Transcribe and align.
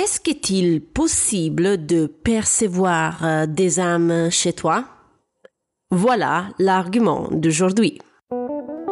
Est-ce 0.00 0.20
qu'il 0.20 0.80
possible 0.80 1.84
de 1.84 2.06
percevoir 2.06 3.24
euh, 3.24 3.46
des 3.46 3.80
âmes 3.80 4.30
chez 4.30 4.52
toi? 4.52 4.84
Voilà 5.90 6.50
l'argument 6.60 7.26
d'aujourd'hui. 7.32 7.98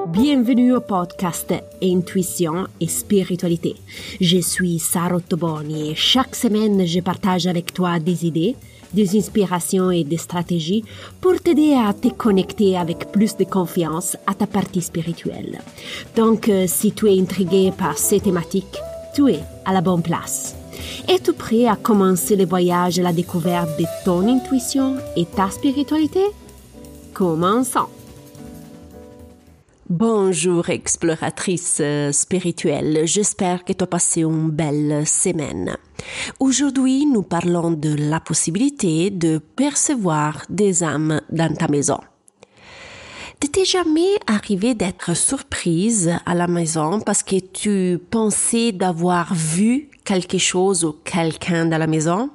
Bienvenue 0.09 0.75
au 0.75 0.81
podcast 0.81 1.55
Intuition 1.81 2.67
et 2.81 2.89
Spiritualité. 2.89 3.77
Je 4.21 4.39
suis 4.39 4.81
Sarah 4.81 5.21
Toboni 5.21 5.93
et 5.93 5.95
chaque 5.95 6.35
semaine 6.35 6.85
je 6.85 6.99
partage 6.99 7.47
avec 7.47 7.73
toi 7.73 8.01
des 8.01 8.27
idées, 8.27 8.57
des 8.93 9.17
inspirations 9.17 9.93
et 9.93 10.03
des 10.03 10.17
stratégies 10.17 10.83
pour 11.21 11.39
t'aider 11.41 11.75
à 11.75 11.95
te 11.95 12.09
connecter 12.09 12.77
avec 12.77 13.13
plus 13.13 13.37
de 13.37 13.45
confiance 13.45 14.17
à 14.27 14.35
ta 14.35 14.49
partie 14.49 14.83
spirituelle. 14.83 15.61
Donc, 16.17 16.49
euh, 16.49 16.65
si 16.67 16.91
tu 16.91 17.07
es 17.07 17.21
intrigué 17.21 17.71
par 17.71 17.97
ces 17.97 18.19
thématiques, 18.19 18.81
tu 19.15 19.31
es 19.31 19.39
à 19.65 19.73
la 19.73 19.83
bonne 19.83 20.03
place. 20.03 20.56
Es-tu 21.09 21.33
prêt 21.33 21.67
à 21.67 21.77
commencer 21.77 22.37
le 22.37 22.47
voyage 22.47 22.99
à 22.99 23.03
la 23.03 23.13
découverte 23.13 23.79
de 23.79 23.85
ton 24.05 24.27
intuition 24.29 24.97
et 25.17 25.25
ta 25.25 25.51
spiritualité? 25.51 26.25
Commençons. 27.15 27.89
Bonjour 29.89 30.69
exploratrice 30.69 31.79
euh, 31.81 32.11
spirituelle, 32.11 33.03
j'espère 33.05 33.65
que 33.65 33.73
tu 33.73 33.85
as 33.85 33.87
passé 33.87 34.23
une 34.23 34.51
belle 34.51 35.07
semaine. 35.07 35.77
Aujourd'hui, 36.41 37.07
nous 37.07 37.23
parlons 37.23 37.71
de 37.71 37.95
la 37.95 38.19
possibilité 38.19 39.11
de 39.11 39.39
percevoir 39.39 40.43
des 40.51 40.83
âmes 40.83 41.21
dans 41.31 41.55
ta 41.55 41.69
maison. 41.69 41.99
T'es 43.39 43.65
jamais 43.65 44.19
arrivé 44.27 44.75
d'être 44.75 45.17
surprise 45.17 46.11
à 46.27 46.35
la 46.35 46.47
maison 46.47 47.01
parce 47.01 47.23
que 47.23 47.37
tu 47.37 47.99
pensais 48.11 48.73
d'avoir 48.73 49.33
vu 49.33 49.89
quelque 50.07 50.39
chose 50.39 50.85
ou 50.85 50.93
quelqu'un 51.05 51.67
dans 51.67 51.79
la 51.79 51.87
maison? 51.87 52.31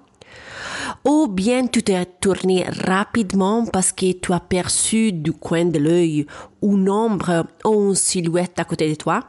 Ou 1.05 1.27
bien 1.27 1.65
tu 1.67 1.81
t'es 1.81 2.05
tourné 2.05 2.65
rapidement 2.85 3.65
parce 3.65 3.91
que 3.91 4.11
tu 4.11 4.33
as 4.33 4.39
perçu 4.39 5.11
du 5.11 5.31
coin 5.31 5.65
de 5.65 5.79
l'œil 5.79 6.27
une 6.61 6.89
ombre 6.89 7.47
ou 7.65 7.89
une 7.89 7.95
silhouette 7.95 8.59
à 8.59 8.65
côté 8.65 8.89
de 8.89 8.95
toi? 8.95 9.23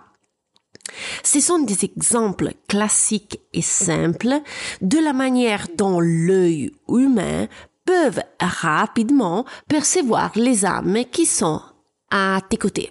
Ce 1.23 1.41
sont 1.41 1.61
des 1.61 1.85
exemples 1.85 2.53
classiques 2.69 3.41
et 3.55 3.63
simples 3.63 4.41
de 4.83 4.99
la 4.99 5.13
manière 5.13 5.69
dont 5.79 6.01
l'œil 6.01 6.73
humain 6.89 7.47
peuvent 7.85 8.23
rapidement 8.41 9.45
percevoir 9.69 10.33
les 10.35 10.65
âmes 10.65 11.05
qui 11.11 11.25
sont 11.25 11.63
à 12.11 12.41
tes 12.49 12.59
côtés. 12.59 12.91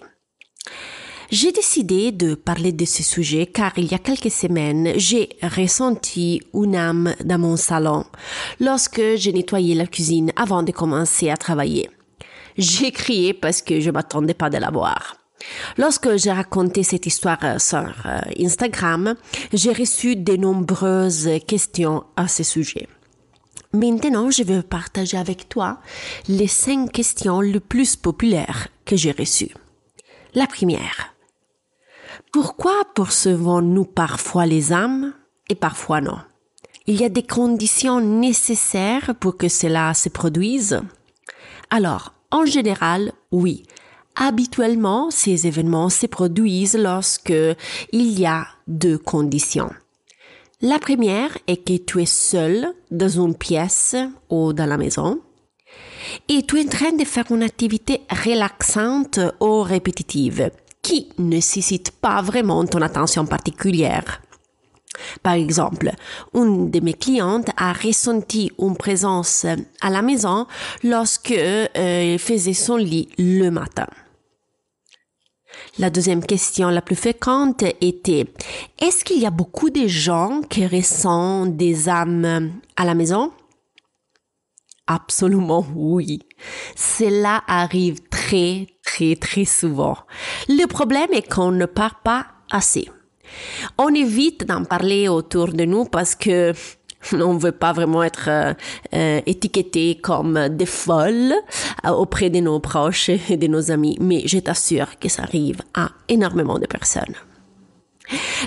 J'ai 1.32 1.50
décidé 1.50 2.12
de 2.12 2.34
parler 2.34 2.72
de 2.72 2.84
ce 2.84 3.02
sujet 3.02 3.46
car 3.46 3.72
il 3.78 3.90
y 3.90 3.94
a 3.94 3.98
quelques 3.98 4.30
semaines, 4.30 4.92
j'ai 4.96 5.30
ressenti 5.42 6.42
une 6.52 6.76
âme 6.76 7.14
dans 7.24 7.38
mon 7.38 7.56
salon 7.56 8.04
lorsque 8.60 9.00
j'ai 9.16 9.32
nettoyé 9.32 9.74
la 9.74 9.86
cuisine 9.86 10.30
avant 10.36 10.62
de 10.62 10.72
commencer 10.72 11.30
à 11.30 11.38
travailler. 11.38 11.88
J'ai 12.58 12.92
crié 12.92 13.32
parce 13.32 13.62
que 13.62 13.80
je 13.80 13.90
m'attendais 13.90 14.34
pas 14.34 14.50
de 14.50 14.58
la 14.58 14.70
voir. 14.70 15.16
Lorsque 15.78 16.18
j'ai 16.18 16.32
raconté 16.32 16.82
cette 16.82 17.06
histoire 17.06 17.58
sur 17.58 17.78
euh, 17.78 18.20
Instagram, 18.38 19.14
j'ai 19.54 19.72
reçu 19.72 20.16
de 20.16 20.36
nombreuses 20.36 21.30
questions 21.46 22.04
à 22.14 22.28
ce 22.28 22.42
sujet. 22.42 22.88
Maintenant, 23.72 24.30
je 24.30 24.42
vais 24.42 24.62
partager 24.62 25.16
avec 25.16 25.48
toi 25.48 25.80
les 26.28 26.46
cinq 26.46 26.92
questions 26.92 27.40
les 27.40 27.60
plus 27.60 27.96
populaires 27.96 28.68
que 28.84 28.96
j'ai 28.96 29.12
reçues. 29.12 29.54
La 30.34 30.46
première. 30.46 31.11
Pourquoi 32.32 32.74
percevons-nous 32.94 33.84
parfois 33.84 34.46
les 34.46 34.72
âmes 34.72 35.12
et 35.48 35.54
parfois 35.54 36.00
non? 36.00 36.18
Il 36.86 37.00
y 37.00 37.04
a 37.04 37.08
des 37.08 37.22
conditions 37.22 38.00
nécessaires 38.00 39.14
pour 39.20 39.36
que 39.36 39.48
cela 39.48 39.94
se 39.94 40.08
produise? 40.08 40.80
Alors, 41.70 42.12
en 42.30 42.44
général, 42.44 43.12
oui. 43.30 43.64
Habituellement, 44.16 45.10
ces 45.10 45.46
événements 45.46 45.88
se 45.88 46.06
produisent 46.06 46.76
lorsque 46.76 47.32
il 47.92 48.18
y 48.18 48.26
a 48.26 48.46
deux 48.66 48.98
conditions. 48.98 49.70
La 50.60 50.78
première 50.78 51.36
est 51.46 51.64
que 51.64 51.76
tu 51.76 52.02
es 52.02 52.06
seul 52.06 52.74
dans 52.90 53.08
une 53.08 53.34
pièce 53.34 53.96
ou 54.28 54.52
dans 54.52 54.66
la 54.66 54.76
maison 54.76 55.20
et 56.28 56.42
tu 56.42 56.60
es 56.60 56.66
en 56.66 56.68
train 56.68 56.92
de 56.92 57.04
faire 57.04 57.30
une 57.30 57.42
activité 57.42 58.02
relaxante 58.10 59.18
ou 59.40 59.62
répétitive 59.62 60.50
qui 60.82 61.08
ne 61.18 61.24
nécessite 61.24 61.92
pas 61.92 62.20
vraiment 62.22 62.64
ton 62.64 62.82
attention 62.82 63.24
particulière. 63.24 64.20
Par 65.22 65.34
exemple, 65.34 65.92
une 66.34 66.70
de 66.70 66.80
mes 66.80 66.92
clientes 66.94 67.48
a 67.56 67.72
ressenti 67.72 68.52
une 68.58 68.76
présence 68.76 69.46
à 69.80 69.90
la 69.90 70.02
maison 70.02 70.46
lorsque 70.84 71.32
euh, 71.32 72.18
faisait 72.18 72.52
son 72.52 72.76
lit 72.76 73.08
le 73.18 73.50
matin. 73.50 73.86
La 75.78 75.90
deuxième 75.90 76.24
question 76.24 76.68
la 76.68 76.82
plus 76.82 76.96
fréquente 76.96 77.62
était 77.80 78.26
est-ce 78.80 79.04
qu'il 79.04 79.20
y 79.20 79.26
a 79.26 79.30
beaucoup 79.30 79.70
de 79.70 79.86
gens 79.86 80.42
qui 80.48 80.66
ressentent 80.66 81.56
des 81.56 81.88
âmes 81.88 82.52
à 82.76 82.84
la 82.84 82.94
maison? 82.94 83.32
Absolument 84.86 85.64
oui. 85.74 86.20
Cela 86.74 87.42
arrive 87.46 88.00
très, 88.10 88.66
très, 88.84 89.16
très 89.16 89.44
souvent. 89.44 89.96
Le 90.48 90.66
problème 90.66 91.12
est 91.12 91.28
qu'on 91.32 91.52
ne 91.52 91.66
parle 91.66 91.92
pas 92.02 92.26
assez. 92.50 92.88
On 93.78 93.94
évite 93.94 94.44
d'en 94.44 94.64
parler 94.64 95.08
autour 95.08 95.52
de 95.52 95.64
nous 95.64 95.84
parce 95.84 96.14
que 96.14 96.52
on 97.12 97.34
ne 97.34 97.38
veut 97.38 97.52
pas 97.52 97.72
vraiment 97.72 98.02
être 98.02 98.28
euh, 98.28 98.54
euh, 98.94 99.20
étiqueté 99.26 99.98
comme 100.00 100.48
des 100.48 100.66
folles 100.66 101.34
euh, 101.84 101.90
auprès 101.90 102.30
de 102.30 102.40
nos 102.40 102.60
proches 102.60 103.08
et 103.30 103.36
de 103.36 103.46
nos 103.46 103.70
amis, 103.70 103.96
mais 104.00 104.22
je 104.26 104.38
t'assure 104.38 104.98
que 104.98 105.08
ça 105.08 105.22
arrive 105.22 105.60
à 105.74 105.90
énormément 106.08 106.58
de 106.58 106.66
personnes. 106.66 107.14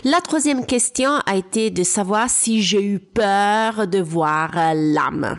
La 0.03 0.22
troisième 0.22 0.66
question 0.66 1.12
a 1.25 1.38
été 1.38 1.72
de 1.72 1.84
savoir 1.84 2.29
si 2.29 2.62
j'ai 2.62 2.84
eu 2.84 3.00
peur 3.00 3.88
de 3.88 4.00
voir 4.00 4.52
l'âme. 4.75 5.38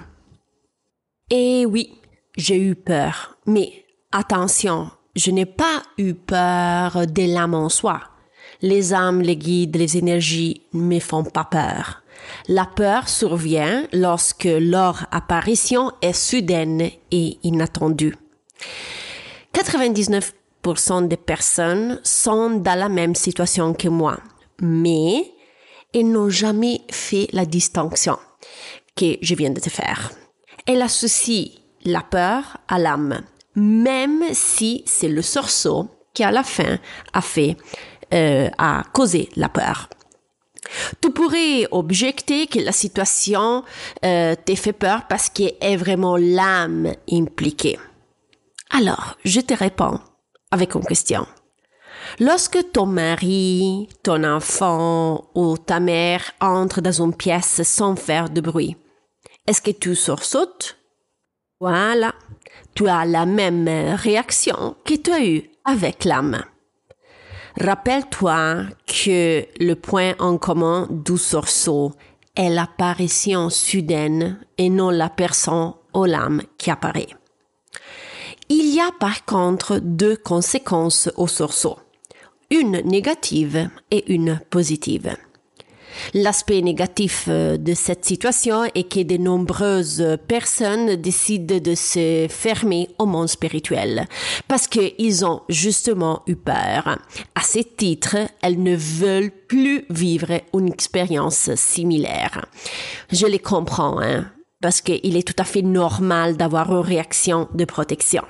Et 1.28 1.66
oui, 1.66 2.00
j'ai 2.36 2.56
eu 2.56 2.76
peur, 2.76 3.36
mais 3.46 3.84
attention, 4.12 4.92
je 5.16 5.32
n'ai 5.32 5.44
pas 5.44 5.82
eu 5.98 6.14
peur 6.14 7.04
de 7.08 7.34
l'âme 7.34 7.54
en 7.54 7.68
soi. 7.68 8.00
Les 8.62 8.94
âmes, 8.94 9.22
les 9.22 9.36
guides, 9.36 9.74
les 9.74 9.96
énergies 9.96 10.62
ne 10.72 10.82
me 10.82 11.00
font 11.00 11.24
pas 11.24 11.42
peur. 11.42 12.02
La 12.46 12.64
peur 12.64 13.08
survient 13.08 13.88
lorsque 13.92 14.44
leur 14.48 15.08
apparition 15.10 15.90
est 16.00 16.12
soudaine 16.12 16.90
et 17.10 17.38
inattendue. 17.42 18.14
99% 19.52 21.08
des 21.08 21.16
personnes 21.16 22.00
sont 22.04 22.50
dans 22.50 22.78
la 22.78 22.88
même 22.88 23.16
situation 23.16 23.74
que 23.74 23.88
moi, 23.88 24.20
mais 24.62 25.24
elles 25.92 26.08
n'ont 26.08 26.30
jamais 26.30 26.82
fait 26.88 27.26
la 27.32 27.46
distinction 27.46 28.16
que 28.94 29.16
je 29.20 29.34
viens 29.34 29.50
de 29.50 29.58
te 29.58 29.70
faire. 29.70 30.12
Elles 30.66 30.82
associent 30.82 31.50
la 31.84 32.02
peur 32.02 32.58
à 32.68 32.78
l'âme, 32.78 33.22
même 33.54 34.22
si 34.32 34.82
c'est 34.86 35.08
le 35.08 35.22
sorceau 35.22 35.88
qui 36.12 36.24
à 36.24 36.30
la 36.30 36.42
fin 36.42 36.78
a 37.12 37.20
fait, 37.20 37.56
euh, 38.12 38.48
a 38.58 38.82
causé 38.92 39.28
la 39.36 39.48
peur. 39.48 39.88
Tu 41.00 41.10
pourrais 41.10 41.68
objecter 41.70 42.46
que 42.48 42.58
la 42.58 42.72
situation 42.72 43.62
euh, 44.04 44.34
te 44.34 44.54
fait 44.54 44.72
peur 44.72 45.06
parce 45.08 45.28
qu'il 45.28 45.52
est 45.60 45.76
vraiment 45.76 46.16
l'âme 46.16 46.92
impliquée. 47.10 47.78
Alors, 48.70 49.16
je 49.24 49.40
te 49.40 49.54
réponds 49.54 50.00
avec 50.50 50.74
une 50.74 50.84
question. 50.84 51.26
Lorsque 52.18 52.72
ton 52.72 52.86
mari, 52.86 53.88
ton 54.02 54.24
enfant 54.24 55.28
ou 55.34 55.56
ta 55.58 55.80
mère 55.80 56.22
entre 56.40 56.80
dans 56.80 57.02
une 57.02 57.14
pièce 57.14 57.62
sans 57.62 57.96
faire 57.96 58.30
de 58.30 58.40
bruit, 58.40 58.76
est-ce 59.46 59.62
que 59.62 59.70
tu 59.70 59.94
sursautes? 59.94 60.76
Voilà, 61.60 62.14
tu 62.74 62.88
as 62.88 63.04
la 63.04 63.26
même 63.26 63.68
réaction 63.94 64.76
que 64.84 64.94
tu 64.94 65.10
as 65.10 65.24
eue 65.24 65.50
avec 65.64 66.04
l'âme. 66.04 66.42
Rappelle-toi 67.58 68.64
que 68.86 69.46
le 69.58 69.74
point 69.74 70.14
en 70.18 70.36
commun 70.36 70.86
du 70.90 71.16
sursaut 71.16 71.92
est 72.36 72.50
l'apparition 72.50 73.48
soudaine 73.48 74.38
et 74.58 74.68
non 74.68 74.90
la 74.90 75.08
personne 75.08 75.72
ou 75.94 76.04
l'âme 76.04 76.42
qui 76.58 76.70
apparaît. 76.70 77.08
Il 78.50 78.74
y 78.74 78.80
a 78.80 78.92
par 79.00 79.24
contre 79.24 79.78
deux 79.78 80.16
conséquences 80.16 81.08
au 81.16 81.26
sursaut, 81.26 81.78
une 82.50 82.82
négative 82.82 83.70
et 83.90 84.12
une 84.12 84.38
positive. 84.50 85.16
L'aspect 86.14 86.62
négatif 86.62 87.26
euh, 87.28 87.56
de 87.56 87.74
cette 87.74 88.04
situation 88.04 88.64
est 88.74 88.90
que 88.90 89.02
de 89.02 89.16
nombreuses 89.16 90.18
personnes 90.28 90.96
décident 90.96 91.58
de 91.58 91.74
se 91.74 92.26
fermer 92.28 92.88
au 92.98 93.06
monde 93.06 93.28
spirituel 93.28 94.06
parce 94.48 94.66
qu'ils 94.66 95.24
ont 95.24 95.42
justement 95.48 96.22
eu 96.26 96.36
peur. 96.36 96.98
À 97.34 97.42
ce 97.42 97.60
titre, 97.60 98.16
elles 98.42 98.62
ne 98.62 98.76
veulent 98.76 99.30
plus 99.30 99.84
vivre 99.90 100.40
une 100.54 100.68
expérience 100.68 101.54
similaire. 101.54 102.46
Je 103.12 103.26
les 103.26 103.38
comprends, 103.38 104.00
hein, 104.00 104.26
parce 104.60 104.80
qu'il 104.80 105.16
est 105.16 105.26
tout 105.26 105.40
à 105.40 105.44
fait 105.44 105.62
normal 105.62 106.36
d'avoir 106.36 106.70
une 106.72 106.86
réaction 106.86 107.48
de 107.54 107.64
protection. 107.64 108.22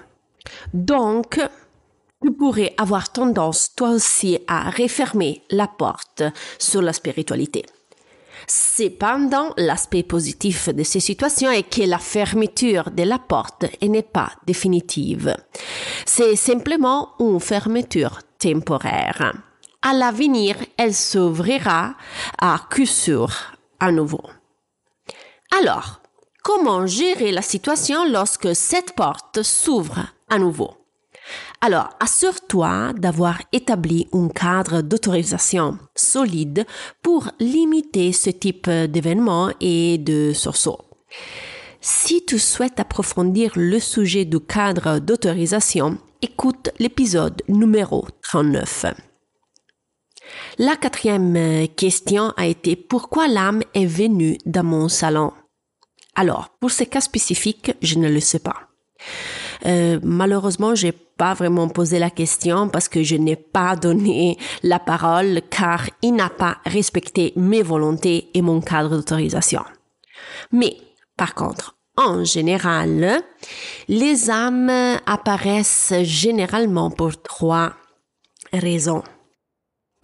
Donc, 0.75 1.41
tu 2.27 2.33
pourrais 2.33 2.75
avoir 2.77 3.13
tendance 3.13 3.73
toi 3.77 3.91
aussi 3.91 4.37
à 4.49 4.69
refermer 4.71 5.43
la 5.51 5.69
porte 5.69 6.25
sur 6.59 6.83
la 6.83 6.93
spiritualité. 6.93 7.65
Cependant, 8.49 9.53
l'aspect 9.57 10.03
positif 10.03 10.69
de 10.71 10.83
ces 10.83 10.99
situations 10.99 11.53
est 11.53 11.63
que 11.63 11.83
la 11.83 12.01
fermeture 12.01 12.91
de 12.91 13.05
la 13.05 13.21
porte 13.21 13.67
n'est 13.81 14.03
pas 14.03 14.33
définitive. 14.45 15.37
C'est 16.05 16.35
simplement 16.35 17.11
une 17.21 17.39
fermeture 17.39 18.19
temporaire. 18.41 19.33
À 19.83 19.93
l'avenir, 19.93 20.57
elle 20.77 20.95
s'ouvrira 20.95 21.95
à 22.41 22.61
coup 22.75 22.87
sûr 22.87 23.31
à 23.79 23.93
nouveau. 23.93 24.25
Alors, 25.57 26.01
comment 26.43 26.87
gérer 26.87 27.31
la 27.31 27.43
situation 27.43 28.05
lorsque 28.11 28.53
cette 28.57 28.97
porte 28.97 29.43
s'ouvre 29.43 30.07
à 30.29 30.41
nouveau? 30.41 30.86
Alors, 31.61 31.91
assure-toi 32.01 32.93
d'avoir 32.97 33.41
établi 33.53 34.09
un 34.13 34.29
cadre 34.29 34.83
d'autorisation 34.83 35.79
solide 35.95 36.67
pour 37.03 37.31
limiter 37.41 38.13
ce 38.13 38.31
type 38.31 38.69
d'événements 38.69 39.51
et 39.61 39.99
de 39.99 40.33
sursauts. 40.33 40.81
Si 41.81 42.25
tu 42.25 42.39
souhaites 42.39 42.81
approfondir 42.81 43.53
le 43.55 43.79
sujet 43.79 44.25
du 44.25 44.41
cadre 44.41 44.99
d'autorisation, 44.99 45.99
écoute 46.21 46.71
l'épisode 46.79 47.43
numéro 47.49 48.07
39. 48.23 48.87
La 50.59 50.77
quatrième 50.77 51.69
question 51.77 52.33
a 52.37 52.47
été 52.47 52.75
pourquoi 52.77 53.29
l'âme 53.29 53.63
est 53.75 53.87
venue 53.87 54.39
dans 54.47 54.65
mon 54.65 54.89
salon? 54.89 55.33
Alors, 56.15 56.49
pour 56.61 56.71
ce 56.71 56.85
cas 56.85 57.01
spécifique, 57.01 57.73
je 57.83 57.99
ne 57.99 58.09
le 58.09 58.21
sais 58.21 58.39
pas. 58.39 58.69
Euh, 59.67 59.99
malheureusement, 60.03 60.75
j'ai 60.75 60.93
pas 60.93 61.35
vraiment 61.35 61.69
posé 61.69 61.99
la 61.99 62.11
question 62.11 62.69
parce 62.69 62.89
que 62.89 63.03
je 63.03 63.17
n'ai 63.17 63.37
pas 63.37 63.75
donné 63.75 64.39
la 64.63 64.79
parole 64.79 65.41
car 65.51 65.89
il 66.03 66.15
n'a 66.15 66.31
pas 66.31 66.59
respecté 66.65 67.33
mes 67.37 67.63
volontés 67.63 68.29
et 68.35 68.43
mon 68.43 68.61
cadre 68.61 68.97
d'autorisation. 68.97 69.63
Mais, 70.53 70.77
par 71.17 71.35
contre, 71.35 71.77
en 71.97 72.25
général, 72.25 73.23
les 73.89 74.31
âmes 74.31 74.99
apparaissent 75.07 75.95
généralement 76.03 76.91
pour 76.91 77.21
trois 77.23 77.73
raisons. 78.53 79.03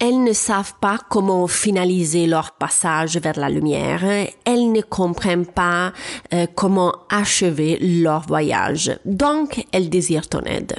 Elles 0.05 0.21
ne 0.21 0.33
savent 0.33 0.73
pas 0.81 0.99
comment 1.09 1.47
finaliser 1.47 2.27
leur 2.27 2.51
passage 2.51 3.15
vers 3.15 3.39
la 3.39 3.49
lumière. 3.49 4.03
Elles 4.43 4.69
ne 4.73 4.81
comprennent 4.81 5.45
pas 5.45 5.93
euh, 6.33 6.45
comment 6.55 6.93
achever 7.09 7.77
leur 7.79 8.27
voyage. 8.27 8.99
Donc, 9.05 9.65
elles 9.71 9.89
désirent 9.89 10.27
ton 10.27 10.41
aide. 10.41 10.75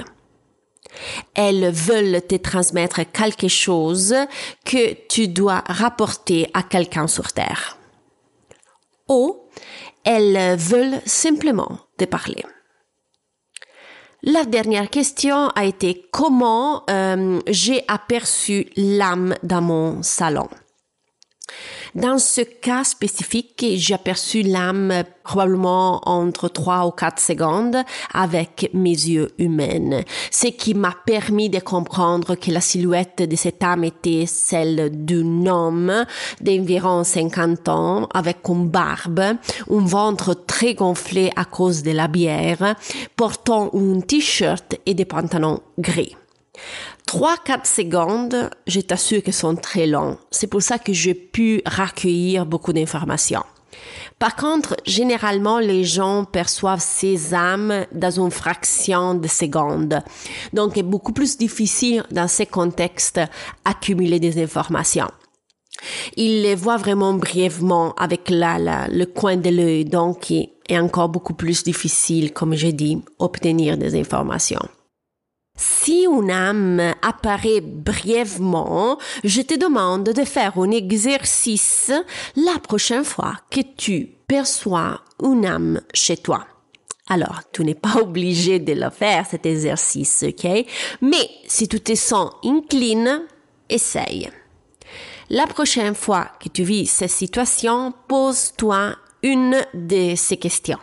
Elles 1.33 1.71
veulent 1.71 2.21
te 2.21 2.35
transmettre 2.35 3.01
quelque 3.11 3.47
chose 3.47 4.13
que 4.63 4.93
tu 5.07 5.27
dois 5.27 5.63
rapporter 5.65 6.47
à 6.53 6.61
quelqu'un 6.61 7.07
sur 7.07 7.33
Terre. 7.33 7.79
Ou 9.09 9.39
elles 10.03 10.55
veulent 10.55 11.01
simplement 11.07 11.79
te 11.97 12.05
parler. 12.05 12.43
La 14.27 14.43
dernière 14.43 14.89
question 14.89 15.49
a 15.49 15.65
été 15.65 16.03
comment 16.09 16.83
euh, 16.89 17.39
j'ai 17.47 17.83
aperçu 17.87 18.65
l'âme 18.75 19.35
dans 19.43 19.61
mon 19.61 20.01
salon? 20.01 20.47
Dans 21.93 22.17
ce 22.17 22.41
cas 22.41 22.83
spécifique, 22.83 23.65
j'ai 23.75 23.93
aperçu 23.93 24.41
l'âme 24.41 25.03
probablement 25.23 26.01
entre 26.07 26.49
trois 26.49 26.85
ou 26.85 26.91
quatre 26.91 27.21
secondes 27.21 27.77
avec 28.13 28.69
mes 28.73 28.89
yeux 28.89 29.31
humains, 29.37 30.01
ce 30.29 30.47
qui 30.47 30.73
m'a 30.73 30.93
permis 31.05 31.49
de 31.49 31.59
comprendre 31.59 32.35
que 32.35 32.51
la 32.51 32.61
silhouette 32.61 33.21
de 33.21 33.35
cette 33.35 33.63
âme 33.63 33.85
était 33.85 34.25
celle 34.25 35.05
d'un 35.05 35.45
homme 35.45 36.05
d'environ 36.41 37.03
50 37.03 37.69
ans 37.69 38.09
avec 38.13 38.37
une 38.49 38.67
barbe, 38.67 39.19
un 39.21 39.85
ventre 39.85 40.33
très 40.33 40.73
gonflé 40.73 41.31
à 41.35 41.45
cause 41.45 41.81
de 41.83 41.91
la 41.91 42.07
bière, 42.07 42.75
portant 43.15 43.71
un 43.73 44.01
t-shirt 44.01 44.75
et 44.85 44.93
des 44.93 45.05
pantalons 45.05 45.61
gris. 45.79 46.15
3-4 47.07 47.65
secondes, 47.65 48.49
je 48.67 48.81
t'assure 48.81 49.21
que 49.21 49.31
sont 49.31 49.55
très 49.55 49.87
longs. 49.87 50.17
C'est 50.31 50.47
pour 50.47 50.61
ça 50.61 50.79
que 50.79 50.91
j'ai 50.91 51.13
pu 51.13 51.61
recueillir 51.65 52.45
beaucoup 52.45 52.73
d'informations. 52.73 53.43
Par 54.17 54.35
contre, 54.35 54.75
généralement, 54.85 55.59
les 55.59 55.83
gens 55.83 56.25
perçoivent 56.25 56.81
ces 56.81 57.33
âmes 57.33 57.85
dans 57.91 58.21
une 58.21 58.31
fraction 58.31 59.13
de 59.13 59.27
seconde. 59.27 60.01
Donc, 60.53 60.73
c'est 60.75 60.83
beaucoup 60.83 61.11
plus 61.11 61.37
difficile 61.37 62.03
dans 62.11 62.27
ces 62.27 62.45
contextes 62.45 63.19
accumuler 63.65 64.19
des 64.19 64.41
informations. 64.41 65.11
Ils 66.15 66.41
les 66.41 66.55
voient 66.55 66.77
vraiment 66.77 67.13
brièvement 67.13 67.93
avec 67.95 68.29
la, 68.29 68.87
le 68.87 69.05
coin 69.05 69.35
de 69.35 69.49
l'œil, 69.49 69.85
donc 69.85 70.29
il 70.29 70.49
est 70.69 70.79
encore 70.79 71.09
beaucoup 71.09 71.33
plus 71.33 71.63
difficile, 71.63 72.31
comme 72.31 72.55
j'ai 72.55 72.71
dit, 72.71 73.01
obtenir 73.19 73.77
des 73.77 73.99
informations. 73.99 74.67
Si 75.55 76.05
une 76.05 76.31
âme 76.31 76.93
apparaît 77.01 77.61
brièvement, 77.61 78.97
je 79.23 79.41
te 79.41 79.53
demande 79.57 80.09
de 80.09 80.25
faire 80.25 80.57
un 80.57 80.71
exercice 80.71 81.91
la 82.35 82.59
prochaine 82.59 83.05
fois 83.05 83.35
que 83.49 83.61
tu 83.61 84.09
perçois 84.27 85.01
une 85.23 85.45
âme 85.45 85.81
chez 85.93 86.17
toi. 86.17 86.45
Alors, 87.07 87.41
tu 87.53 87.63
n'es 87.63 87.75
pas 87.75 87.95
obligé 88.01 88.59
de 88.59 88.73
le 88.73 88.89
faire, 88.89 89.25
cet 89.25 89.45
exercice, 89.45 90.25
ok? 90.27 90.65
Mais 91.01 91.29
si 91.47 91.67
tu 91.67 91.79
te 91.79 91.95
sens 91.95 92.31
incline, 92.43 93.21
essaye. 93.69 94.29
La 95.29 95.47
prochaine 95.47 95.95
fois 95.95 96.31
que 96.39 96.49
tu 96.49 96.63
vis 96.63 96.85
cette 96.85 97.09
situation, 97.09 97.93
pose-toi 98.07 98.95
une 99.23 99.65
de 99.73 100.15
ces 100.15 100.37
questions. 100.37 100.79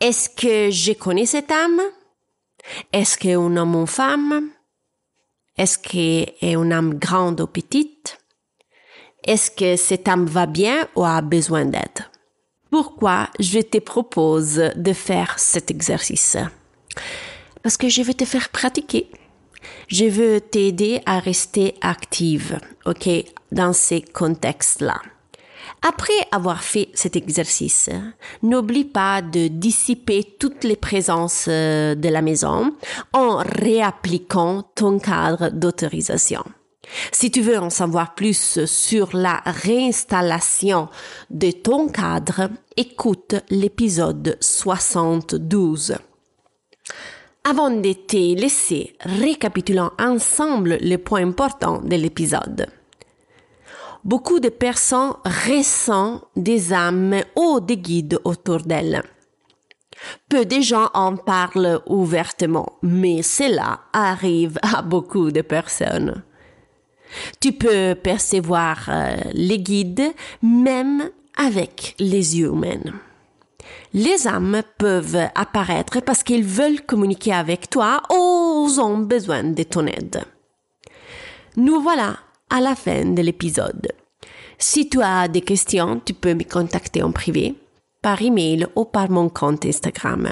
Est-ce 0.00 0.28
que 0.28 0.70
je 0.70 0.92
connais 0.92 1.26
cette 1.26 1.50
âme? 1.50 1.80
Est-ce 2.92 3.18
qu'un 3.18 3.56
homme 3.56 3.76
ou 3.76 3.86
femme? 3.86 4.50
Est-ce 5.56 5.78
qu'est 5.78 6.36
une 6.42 6.72
âme 6.72 6.94
grande 6.98 7.40
ou 7.40 7.46
petite? 7.46 8.18
Est-ce 9.22 9.50
que 9.50 9.76
cette 9.76 10.08
âme 10.08 10.26
va 10.26 10.46
bien 10.46 10.88
ou 10.96 11.04
a 11.04 11.20
besoin 11.20 11.64
d'aide? 11.64 12.08
Pourquoi 12.70 13.28
je 13.38 13.60
te 13.60 13.78
propose 13.78 14.56
de 14.74 14.92
faire 14.92 15.38
cet 15.38 15.70
exercice? 15.70 16.36
Parce 17.62 17.76
que 17.76 17.88
je 17.88 18.02
veux 18.02 18.14
te 18.14 18.24
faire 18.24 18.48
pratiquer. 18.48 19.10
Je 19.88 20.04
veux 20.04 20.40
t'aider 20.40 21.00
à 21.06 21.20
rester 21.20 21.74
active, 21.80 22.58
ok, 22.84 23.08
dans 23.52 23.72
ces 23.72 24.02
contextes-là. 24.02 25.00
Après 25.82 26.12
avoir 26.32 26.62
fait 26.62 26.88
cet 26.94 27.16
exercice, 27.16 27.90
n'oublie 28.42 28.84
pas 28.84 29.20
de 29.20 29.48
dissiper 29.48 30.24
toutes 30.38 30.64
les 30.64 30.76
présences 30.76 31.46
euh, 31.48 31.94
de 31.94 32.08
la 32.08 32.22
maison 32.22 32.74
en 33.12 33.36
réappliquant 33.36 34.62
ton 34.74 34.98
cadre 34.98 35.50
d'autorisation. 35.50 36.42
Si 37.12 37.30
tu 37.30 37.40
veux 37.40 37.58
en 37.58 37.70
savoir 37.70 38.14
plus 38.14 38.64
sur 38.66 39.16
la 39.16 39.42
réinstallation 39.44 40.88
de 41.30 41.50
ton 41.50 41.88
cadre, 41.88 42.50
écoute 42.76 43.36
l'épisode 43.50 44.36
72. 44.40 45.96
Avant 47.44 47.70
de 47.70 47.92
te 47.92 48.40
laisser, 48.40 48.96
récapitulons 49.00 49.90
ensemble 49.98 50.78
les 50.80 50.98
points 50.98 51.26
importants 51.26 51.80
de 51.82 51.96
l'épisode 51.96 52.68
beaucoup 54.04 54.40
de 54.40 54.50
personnes 54.50 55.14
ressentent 55.24 56.24
des 56.36 56.72
âmes 56.72 57.22
ou 57.36 57.60
des 57.60 57.78
guides 57.78 58.18
autour 58.24 58.58
d'elles. 58.58 59.02
Peu 60.28 60.44
de 60.44 60.60
gens 60.60 60.90
en 60.92 61.16
parlent 61.16 61.80
ouvertement, 61.86 62.78
mais 62.82 63.22
cela 63.22 63.80
arrive 63.92 64.58
à 64.62 64.82
beaucoup 64.82 65.30
de 65.30 65.40
personnes. 65.40 66.22
Tu 67.40 67.52
peux 67.52 67.94
percevoir 67.94 68.88
euh, 68.88 69.16
les 69.32 69.58
guides 69.58 70.12
même 70.42 71.10
avec 71.36 71.94
les 71.98 72.38
yeux 72.38 72.48
humains. 72.48 72.92
Les 73.92 74.26
âmes 74.26 74.62
peuvent 74.78 75.28
apparaître 75.34 76.00
parce 76.00 76.24
qu'ils 76.24 76.44
veulent 76.44 76.82
communiquer 76.82 77.32
avec 77.32 77.70
toi 77.70 78.02
ou 78.10 78.68
ont 78.78 78.98
besoin 78.98 79.44
de 79.44 79.62
ton 79.62 79.86
aide. 79.86 80.24
Nous 81.56 81.80
voilà 81.80 82.16
à 82.50 82.60
la 82.60 82.74
fin 82.74 83.04
de 83.04 83.22
l'épisode. 83.22 83.92
Si 84.58 84.88
tu 84.88 85.02
as 85.02 85.28
des 85.28 85.40
questions, 85.40 86.00
tu 86.04 86.14
peux 86.14 86.34
me 86.34 86.44
contacter 86.44 87.02
en 87.02 87.12
privé, 87.12 87.54
par 88.02 88.22
email 88.22 88.66
ou 88.76 88.84
par 88.84 89.10
mon 89.10 89.28
compte 89.28 89.66
Instagram. 89.66 90.30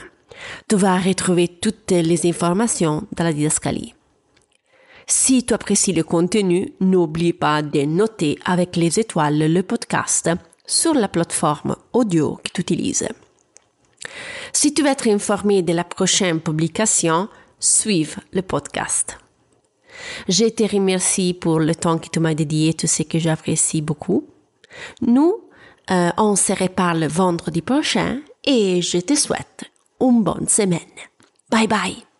Tu 0.69 0.77
vas 0.77 0.99
retrouver 0.99 1.49
toutes 1.49 1.91
les 1.91 2.27
informations 2.27 3.07
dans 3.17 3.25
la 3.25 3.33
didascalie. 3.33 3.95
Si 5.07 5.45
tu 5.45 5.53
apprécies 5.53 5.93
le 5.93 6.05
contenu, 6.05 6.73
n'oublie 6.81 7.33
pas 7.33 7.63
de 7.63 7.83
noter 7.83 8.39
avec 8.45 8.77
les 8.77 9.01
étoiles 9.01 9.53
le 9.53 9.63
podcast 9.63 10.31
sur 10.67 10.95
la 10.95 11.09
plateforme 11.09 11.77
audio 11.93 12.39
que 12.43 12.51
tu 12.53 12.61
utilises. 12.61 13.09
Si 14.53 14.73
tu 14.73 14.83
veux 14.83 14.91
être 14.91 15.09
informé 15.09 15.63
de 15.63 15.73
la 15.73 15.85
prochaine 15.85 16.41
publication, 16.41 17.29
suive 17.59 18.19
le 18.33 18.43
podcast. 18.43 19.19
Je 20.29 20.47
te 20.47 20.65
remercie 20.65 21.35
pour 21.35 21.61
le 21.61 21.75
temps 21.75 21.99
que 21.99 22.09
tu 22.09 22.21
m'as 22.21 22.35
dédié, 22.35 22.75
tout 22.75 22.87
ce 22.87 23.03
que 23.03 23.19
j'apprécie 23.19 23.83
beaucoup. 23.83 24.27
Nous, 25.01 25.35
euh, 25.91 26.11
on 26.17 26.37
se 26.37 26.53
reparle 26.53 27.05
vendredi 27.07 27.63
prochain 27.63 28.21
et 28.45 28.81
je 28.83 28.99
te 28.99 29.15
souhaite 29.15 29.65
une 30.01 30.23
bonne 30.23 30.49
semaine. 30.49 30.81
Bye 31.51 31.67
bye. 31.67 32.12